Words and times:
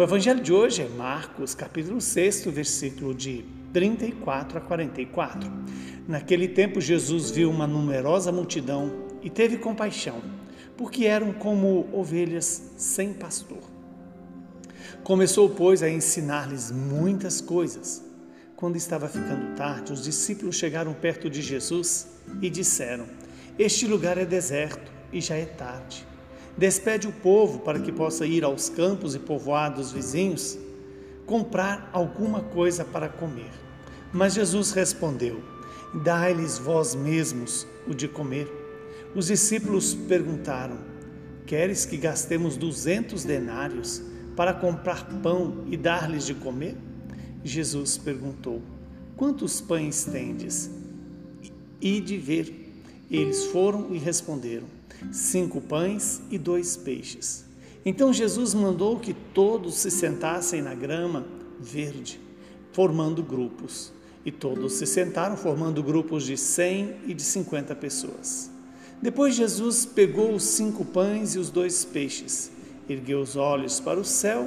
O 0.00 0.02
evangelho 0.02 0.40
de 0.40 0.50
hoje 0.50 0.80
é 0.80 0.88
Marcos, 0.88 1.54
capítulo 1.54 2.00
6, 2.00 2.46
versículo 2.46 3.14
de 3.14 3.44
34 3.70 4.56
a 4.56 4.60
44. 4.62 5.52
Naquele 6.08 6.48
tempo, 6.48 6.80
Jesus 6.80 7.30
viu 7.30 7.50
uma 7.50 7.66
numerosa 7.66 8.32
multidão 8.32 8.90
e 9.20 9.28
teve 9.28 9.58
compaixão, 9.58 10.22
porque 10.74 11.04
eram 11.04 11.34
como 11.34 11.86
ovelhas 11.92 12.72
sem 12.78 13.12
pastor. 13.12 13.62
Começou, 15.04 15.50
pois, 15.50 15.82
a 15.82 15.90
ensinar-lhes 15.90 16.70
muitas 16.70 17.42
coisas. 17.42 18.02
Quando 18.56 18.76
estava 18.76 19.06
ficando 19.06 19.54
tarde, 19.54 19.92
os 19.92 20.02
discípulos 20.02 20.56
chegaram 20.56 20.94
perto 20.94 21.28
de 21.28 21.42
Jesus 21.42 22.06
e 22.40 22.48
disseram: 22.48 23.04
Este 23.58 23.86
lugar 23.86 24.16
é 24.16 24.24
deserto 24.24 24.90
e 25.12 25.20
já 25.20 25.36
é 25.36 25.44
tarde. 25.44 26.08
Despede 26.60 27.08
o 27.08 27.12
povo 27.12 27.60
para 27.60 27.80
que 27.80 27.90
possa 27.90 28.26
ir 28.26 28.44
aos 28.44 28.68
campos 28.68 29.14
e 29.14 29.18
povoados 29.18 29.92
vizinhos 29.92 30.58
comprar 31.24 31.88
alguma 31.90 32.42
coisa 32.42 32.84
para 32.84 33.08
comer. 33.08 33.50
Mas 34.12 34.34
Jesus 34.34 34.70
respondeu: 34.72 35.42
Dai-lhes 36.04 36.58
vós 36.58 36.94
mesmos 36.94 37.66
o 37.88 37.94
de 37.94 38.06
comer. 38.06 38.46
Os 39.14 39.28
discípulos 39.28 39.94
perguntaram: 39.94 40.76
Queres 41.46 41.86
que 41.86 41.96
gastemos 41.96 42.58
duzentos 42.58 43.24
denários 43.24 44.02
para 44.36 44.52
comprar 44.52 45.06
pão 45.22 45.64
e 45.66 45.78
dar-lhes 45.78 46.26
de 46.26 46.34
comer? 46.34 46.76
Jesus 47.42 47.96
perguntou: 47.96 48.60
Quantos 49.16 49.62
pães 49.62 50.04
tendes? 50.04 50.70
E 51.80 52.02
de 52.02 52.18
ver. 52.18 52.59
Eles 53.10 53.46
foram 53.46 53.88
e 53.90 53.98
responderam: 53.98 54.66
cinco 55.10 55.60
pães 55.60 56.22
e 56.30 56.38
dois 56.38 56.76
peixes. 56.76 57.44
Então 57.84 58.12
Jesus 58.12 58.54
mandou 58.54 59.00
que 59.00 59.12
todos 59.12 59.74
se 59.74 59.90
sentassem 59.90 60.62
na 60.62 60.74
grama 60.74 61.26
verde, 61.58 62.20
formando 62.72 63.22
grupos. 63.22 63.92
E 64.22 64.30
todos 64.30 64.74
se 64.74 64.86
sentaram, 64.86 65.34
formando 65.34 65.82
grupos 65.82 66.26
de 66.26 66.36
cem 66.36 66.94
e 67.06 67.14
de 67.14 67.22
cinquenta 67.22 67.74
pessoas. 67.74 68.50
Depois 69.00 69.34
Jesus 69.34 69.86
pegou 69.86 70.34
os 70.34 70.42
cinco 70.42 70.84
pães 70.84 71.34
e 71.34 71.38
os 71.38 71.48
dois 71.48 71.86
peixes, 71.86 72.50
ergueu 72.86 73.22
os 73.22 73.34
olhos 73.34 73.80
para 73.80 73.98
o 73.98 74.04
céu, 74.04 74.46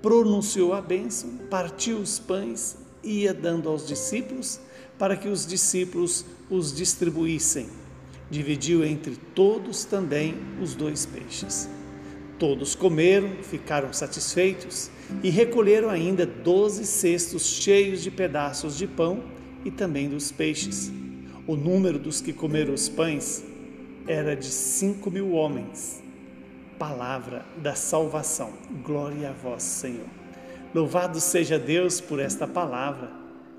pronunciou 0.00 0.72
a 0.72 0.80
bênção, 0.80 1.28
partiu 1.50 1.98
os 1.98 2.18
pães 2.18 2.78
e 3.02 3.24
ia 3.24 3.34
dando 3.34 3.68
aos 3.68 3.86
discípulos, 3.86 4.58
para 4.98 5.18
que 5.18 5.28
os 5.28 5.46
discípulos 5.46 6.24
os 6.48 6.74
distribuíssem 6.74 7.68
dividiu 8.34 8.84
entre 8.84 9.16
todos 9.34 9.84
também 9.84 10.34
os 10.60 10.74
dois 10.74 11.06
peixes. 11.06 11.68
Todos 12.36 12.74
comeram, 12.74 13.30
ficaram 13.42 13.92
satisfeitos 13.92 14.90
e 15.22 15.30
recolheram 15.30 15.88
ainda 15.88 16.26
doze 16.26 16.84
cestos 16.84 17.46
cheios 17.46 18.02
de 18.02 18.10
pedaços 18.10 18.76
de 18.76 18.88
pão 18.88 19.22
e 19.64 19.70
também 19.70 20.08
dos 20.08 20.32
peixes. 20.32 20.92
O 21.46 21.54
número 21.54 21.98
dos 21.98 22.20
que 22.20 22.32
comeram 22.32 22.74
os 22.74 22.88
pães 22.88 23.44
era 24.08 24.34
de 24.34 24.46
cinco 24.46 25.10
mil 25.12 25.32
homens. 25.32 26.02
Palavra 26.76 27.46
da 27.62 27.76
salvação. 27.76 28.52
Glória 28.84 29.30
a 29.30 29.32
vós, 29.32 29.62
Senhor. 29.62 30.08
Louvado 30.74 31.20
seja 31.20 31.56
Deus 31.56 32.00
por 32.00 32.18
esta 32.18 32.48
palavra, 32.48 33.12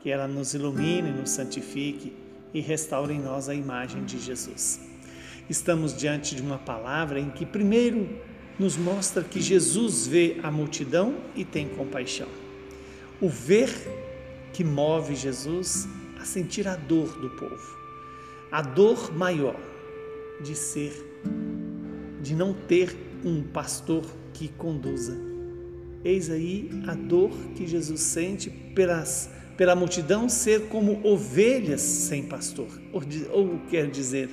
que 0.00 0.10
ela 0.10 0.28
nos 0.28 0.52
ilumine, 0.52 1.10
nos 1.10 1.30
santifique 1.30 2.27
e 2.52 2.60
restaure 2.60 3.14
em 3.14 3.20
nós 3.20 3.48
a 3.48 3.54
imagem 3.54 4.04
de 4.04 4.18
Jesus. 4.18 4.80
Estamos 5.48 5.96
diante 5.96 6.34
de 6.34 6.42
uma 6.42 6.58
palavra 6.58 7.18
em 7.18 7.30
que, 7.30 7.46
primeiro, 7.46 8.08
nos 8.58 8.76
mostra 8.76 9.22
que 9.22 9.40
Jesus 9.40 10.06
vê 10.06 10.38
a 10.42 10.50
multidão 10.50 11.16
e 11.34 11.44
tem 11.44 11.68
compaixão. 11.68 12.28
O 13.20 13.28
ver 13.28 13.70
que 14.52 14.64
move 14.64 15.14
Jesus 15.14 15.88
a 16.20 16.24
sentir 16.24 16.66
a 16.66 16.76
dor 16.76 17.18
do 17.18 17.30
povo, 17.30 17.78
a 18.50 18.60
dor 18.60 19.12
maior 19.14 19.56
de 20.42 20.54
ser, 20.54 20.92
de 22.20 22.34
não 22.34 22.52
ter 22.52 22.96
um 23.24 23.42
pastor 23.42 24.04
que 24.32 24.48
conduza. 24.48 25.16
Eis 26.04 26.30
aí 26.30 26.70
a 26.86 26.94
dor 26.94 27.30
que 27.54 27.66
Jesus 27.66 28.00
sente 28.00 28.50
pelas 28.50 29.30
pela 29.58 29.74
multidão 29.74 30.28
ser 30.28 30.68
como 30.68 31.04
ovelhas 31.04 31.80
sem 31.80 32.22
pastor, 32.22 32.68
ou, 32.92 33.02
ou 33.32 33.58
quer 33.68 33.90
dizer, 33.90 34.30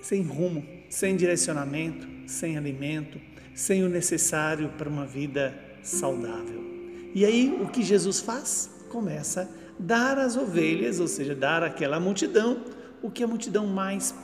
sem 0.00 0.22
rumo, 0.22 0.64
sem 0.88 1.16
direcionamento, 1.16 2.06
sem 2.24 2.56
alimento, 2.56 3.20
sem 3.52 3.82
o 3.82 3.88
necessário 3.88 4.68
para 4.78 4.88
uma 4.88 5.04
vida 5.04 5.52
saudável. 5.82 6.64
E 7.12 7.24
aí 7.24 7.58
o 7.60 7.66
que 7.66 7.82
Jesus 7.82 8.20
faz? 8.20 8.70
Começa 8.88 9.42
a 9.42 9.82
dar 9.82 10.16
às 10.16 10.36
ovelhas, 10.36 11.00
ou 11.00 11.08
seja, 11.08 11.34
dar 11.34 11.64
àquela 11.64 11.98
multidão 11.98 12.62
o 13.02 13.10
que 13.10 13.24
a 13.24 13.26
multidão 13.26 13.66
mais 13.66 14.14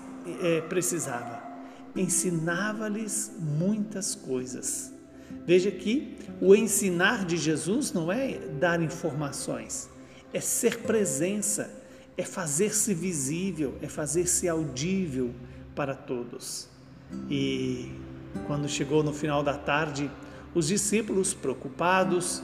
é, 0.40 0.60
precisava. 0.60 1.42
Ensinava-lhes 1.96 3.32
muitas 3.40 4.14
coisas 4.14 4.93
Veja 5.46 5.70
que 5.70 6.16
o 6.40 6.54
ensinar 6.54 7.24
de 7.24 7.36
Jesus 7.36 7.92
não 7.92 8.10
é 8.10 8.38
dar 8.58 8.80
informações, 8.80 9.90
é 10.32 10.40
ser 10.40 10.80
presença, 10.80 11.70
é 12.16 12.24
fazer-se 12.24 12.94
visível, 12.94 13.74
é 13.82 13.88
fazer-se 13.88 14.48
audível 14.48 15.32
para 15.74 15.94
todos. 15.94 16.68
E 17.30 17.92
quando 18.46 18.68
chegou 18.68 19.02
no 19.02 19.12
final 19.12 19.42
da 19.42 19.54
tarde, 19.54 20.10
os 20.54 20.68
discípulos, 20.68 21.34
preocupados 21.34 22.42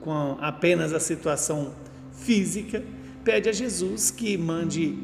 com 0.00 0.38
apenas 0.40 0.92
a 0.92 1.00
situação 1.00 1.74
física, 2.12 2.82
pede 3.24 3.48
a 3.48 3.52
Jesus 3.52 4.10
que 4.10 4.36
mande, 4.36 4.96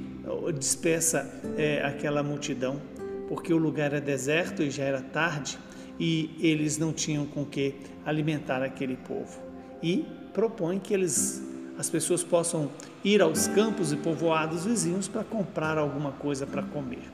despeça 0.58 1.30
é, 1.56 1.84
aquela 1.84 2.22
multidão, 2.22 2.80
porque 3.28 3.52
o 3.52 3.58
lugar 3.58 3.92
é 3.92 4.00
deserto 4.00 4.62
e 4.62 4.70
já 4.70 4.84
era 4.84 5.00
tarde 5.00 5.58
e 5.98 6.36
eles 6.40 6.78
não 6.78 6.92
tinham 6.92 7.26
com 7.26 7.44
que 7.44 7.74
alimentar 8.04 8.62
aquele 8.62 8.96
povo. 8.96 9.40
E 9.82 10.04
propõe 10.32 10.78
que 10.78 10.92
eles, 10.92 11.42
as 11.78 11.88
pessoas 11.88 12.22
possam 12.22 12.70
ir 13.04 13.22
aos 13.22 13.46
campos 13.48 13.92
e 13.92 13.96
povoados 13.96 14.64
vizinhos 14.64 15.08
para 15.08 15.24
comprar 15.24 15.78
alguma 15.78 16.12
coisa 16.12 16.46
para 16.46 16.62
comer. 16.62 17.04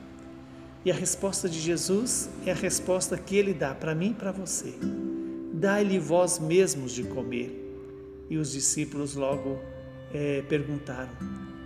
E 0.83 0.91
a 0.91 0.95
resposta 0.95 1.47
de 1.47 1.59
Jesus 1.59 2.29
é 2.45 2.51
a 2.51 2.55
resposta 2.55 3.15
que 3.17 3.35
ele 3.35 3.53
dá 3.53 3.75
para 3.75 3.93
mim 3.93 4.11
e 4.11 4.13
para 4.13 4.31
você. 4.31 4.73
Dai-lhe 5.53 5.99
vós 5.99 6.39
mesmos 6.39 6.91
de 6.91 7.03
comer. 7.03 7.59
E 8.29 8.37
os 8.37 8.51
discípulos 8.51 9.13
logo 9.13 9.59
é, 10.11 10.41
perguntaram: 10.49 11.11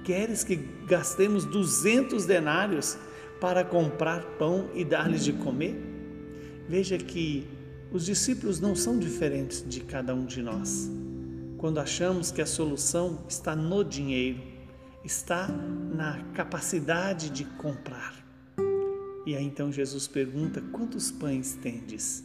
Queres 0.04 0.44
que 0.44 0.56
gastemos 0.86 1.46
duzentos 1.46 2.26
denários 2.26 2.98
para 3.40 3.64
comprar 3.64 4.22
pão 4.38 4.70
e 4.74 4.84
dar-lhes 4.84 5.24
de 5.24 5.32
comer? 5.32 5.95
Veja 6.68 6.98
que 6.98 7.48
os 7.92 8.06
discípulos 8.06 8.60
não 8.60 8.76
são 8.76 8.98
diferentes 8.98 9.64
de 9.68 9.82
cada 9.82 10.14
um 10.14 10.26
de 10.26 10.42
nós. 10.42 10.90
Quando 11.58 11.80
achamos 11.80 12.32
que 12.32 12.42
a 12.42 12.46
solução 12.46 13.20
está 13.30 13.56
no 13.56 13.84
dinheiro, 13.84 14.42
está 15.04 15.48
na 15.48 16.24
capacidade 16.34 17.30
de 17.30 17.46
comprar. 17.46 18.16
E 19.26 19.36
aí 19.36 19.46
então 19.46 19.72
Jesus 19.72 20.08
pergunta: 20.08 20.62
Quantos 20.72 21.12
pães 21.12 21.58
tendes? 21.62 22.24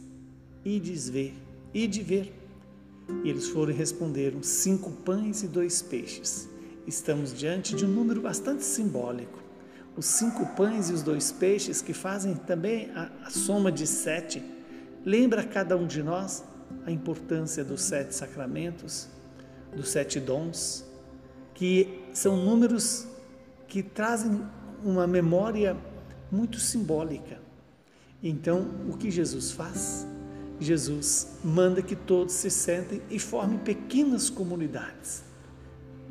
Ides 0.65 1.09
ver, 1.09 1.33
ide 1.73 2.01
ver. 2.01 2.33
E 3.23 3.29
eles 3.29 3.47
foram 3.49 3.71
e 3.71 3.75
responderam: 3.75 4.41
Cinco 4.41 4.91
pães 4.91 5.43
e 5.43 5.47
dois 5.47 5.81
peixes. 5.81 6.49
Estamos 6.87 7.33
diante 7.37 7.75
de 7.75 7.85
um 7.85 7.89
número 7.89 8.21
bastante 8.21 8.63
simbólico 8.63 9.50
os 9.95 10.05
cinco 10.05 10.45
pães 10.55 10.89
e 10.89 10.93
os 10.93 11.01
dois 11.01 11.31
peixes, 11.31 11.81
que 11.81 11.93
fazem 11.93 12.35
também 12.35 12.91
a, 12.95 13.09
a 13.25 13.29
soma 13.29 13.71
de 13.71 13.85
sete, 13.85 14.43
lembra 15.05 15.41
a 15.41 15.47
cada 15.47 15.75
um 15.75 15.85
de 15.85 16.01
nós 16.01 16.43
a 16.85 16.91
importância 16.91 17.63
dos 17.63 17.81
sete 17.81 18.15
sacramentos, 18.15 19.09
dos 19.75 19.89
sete 19.89 20.19
dons, 20.19 20.85
que 21.53 22.01
são 22.13 22.37
números 22.37 23.07
que 23.67 23.83
trazem 23.83 24.41
uma 24.83 25.05
memória 25.05 25.77
muito 26.31 26.59
simbólica. 26.59 27.39
Então, 28.23 28.67
o 28.89 28.97
que 28.97 29.11
Jesus 29.11 29.51
faz? 29.51 30.07
Jesus 30.59 31.39
manda 31.43 31.81
que 31.81 31.95
todos 31.95 32.33
se 32.33 32.51
sentem 32.51 33.01
e 33.09 33.17
formem 33.17 33.57
pequenas 33.57 34.29
comunidades, 34.29 35.23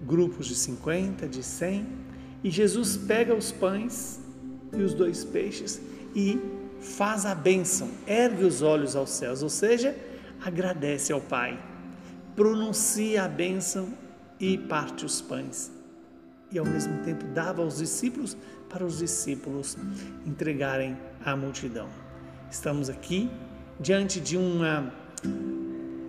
grupos 0.04 0.46
de 0.46 0.56
50, 0.56 1.28
de 1.28 1.42
100, 1.42 1.86
e 2.42 2.50
Jesus 2.50 2.96
pega 2.96 3.34
os 3.34 3.52
pães 3.52 4.20
e 4.72 4.82
os 4.82 4.94
dois 4.94 5.24
peixes 5.24 5.80
e 6.14 6.40
faz 6.80 7.26
a 7.26 7.34
bênção, 7.34 7.90
ergue 8.06 8.44
os 8.44 8.62
olhos 8.62 8.96
aos 8.96 9.10
céus, 9.10 9.42
ou 9.42 9.48
seja, 9.48 9.96
agradece 10.42 11.12
ao 11.12 11.20
Pai, 11.20 11.62
pronuncia 12.34 13.24
a 13.24 13.28
bênção 13.28 13.92
e 14.38 14.56
parte 14.56 15.04
os 15.04 15.20
pães. 15.20 15.70
E 16.50 16.58
ao 16.58 16.64
mesmo 16.64 17.02
tempo 17.04 17.24
dava 17.26 17.62
aos 17.62 17.78
discípulos 17.78 18.36
para 18.68 18.84
os 18.84 18.98
discípulos 18.98 19.76
entregarem 20.26 20.96
à 21.24 21.36
multidão. 21.36 21.88
Estamos 22.50 22.88
aqui 22.88 23.30
diante 23.78 24.20
de 24.20 24.36
uma 24.36 24.92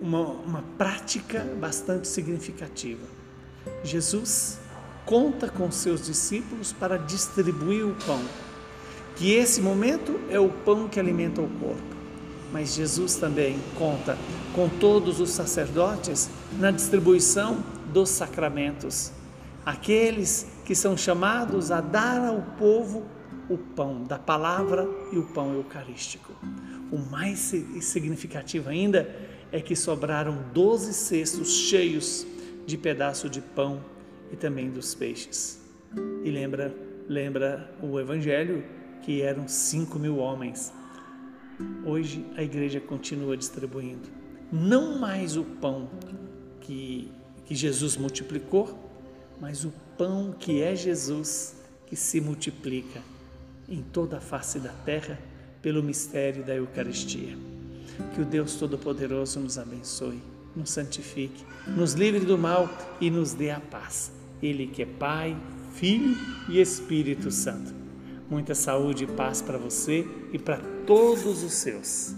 uma, 0.02 0.18
uma 0.18 0.62
prática 0.76 1.46
bastante 1.60 2.08
significativa. 2.08 3.06
Jesus 3.84 4.58
conta 5.04 5.48
com 5.48 5.70
seus 5.70 6.06
discípulos 6.06 6.72
para 6.72 6.96
distribuir 6.96 7.86
o 7.86 7.94
pão, 8.06 8.20
que 9.16 9.32
esse 9.32 9.60
momento 9.60 10.18
é 10.30 10.38
o 10.38 10.48
pão 10.48 10.88
que 10.88 10.98
alimenta 10.98 11.40
o 11.40 11.48
corpo. 11.48 11.92
Mas 12.52 12.74
Jesus 12.74 13.14
também 13.16 13.58
conta 13.78 14.16
com 14.54 14.68
todos 14.68 15.20
os 15.20 15.30
sacerdotes 15.30 16.28
na 16.58 16.70
distribuição 16.70 17.64
dos 17.92 18.10
sacramentos, 18.10 19.10
aqueles 19.64 20.46
que 20.64 20.74
são 20.74 20.96
chamados 20.96 21.70
a 21.70 21.80
dar 21.80 22.20
ao 22.26 22.42
povo 22.58 23.04
o 23.48 23.56
pão 23.56 24.04
da 24.04 24.18
palavra 24.18 24.88
e 25.12 25.18
o 25.18 25.24
pão 25.24 25.54
eucarístico. 25.54 26.32
O 26.90 26.98
mais 26.98 27.52
significativo 27.80 28.68
ainda 28.68 29.08
é 29.50 29.60
que 29.60 29.74
sobraram 29.74 30.44
doze 30.52 30.92
cestos 30.92 31.52
cheios 31.52 32.26
de 32.66 32.76
pedaço 32.76 33.28
de 33.28 33.40
pão 33.40 33.80
e 34.32 34.36
também 34.36 34.70
dos 34.70 34.94
peixes. 34.94 35.60
E 36.24 36.30
lembra, 36.30 36.74
lembra 37.08 37.72
o 37.82 38.00
Evangelho 38.00 38.64
que 39.02 39.22
eram 39.22 39.46
cinco 39.46 39.98
mil 39.98 40.16
homens. 40.16 40.72
Hoje 41.84 42.24
a 42.36 42.42
igreja 42.42 42.80
continua 42.80 43.36
distribuindo 43.36 44.22
não 44.52 44.98
mais 44.98 45.38
o 45.38 45.44
pão 45.44 45.88
que, 46.60 47.10
que 47.46 47.54
Jesus 47.54 47.96
multiplicou, 47.96 48.78
mas 49.40 49.64
o 49.64 49.72
pão 49.96 50.34
que 50.38 50.60
é 50.60 50.76
Jesus 50.76 51.56
que 51.86 51.96
se 51.96 52.20
multiplica 52.20 53.00
em 53.66 53.82
toda 53.82 54.18
a 54.18 54.20
face 54.20 54.58
da 54.58 54.68
terra 54.84 55.18
pelo 55.62 55.82
mistério 55.82 56.44
da 56.44 56.54
Eucaristia. 56.54 57.36
Que 58.14 58.20
o 58.20 58.24
Deus 58.24 58.56
Todo-Poderoso 58.56 59.40
nos 59.40 59.56
abençoe, 59.56 60.22
nos 60.54 60.70
santifique, 60.70 61.44
nos 61.66 61.94
livre 61.94 62.26
do 62.26 62.36
mal 62.36 62.68
e 63.00 63.10
nos 63.10 63.32
dê 63.32 63.50
a 63.50 63.60
paz. 63.60 64.12
Ele 64.42 64.66
que 64.66 64.82
é 64.82 64.86
Pai, 64.86 65.36
Filho 65.74 66.16
e 66.48 66.60
Espírito 66.60 67.30
Santo. 67.30 67.72
Muita 68.28 68.54
saúde 68.54 69.04
e 69.04 69.06
paz 69.06 69.40
para 69.40 69.58
você 69.58 70.06
e 70.32 70.38
para 70.38 70.58
todos 70.86 71.42
os 71.42 71.52
seus. 71.52 72.14